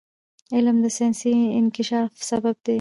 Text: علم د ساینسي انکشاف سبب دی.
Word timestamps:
علم 0.55 0.77
د 0.83 0.85
ساینسي 0.97 1.33
انکشاف 1.59 2.11
سبب 2.29 2.55
دی. 2.65 2.69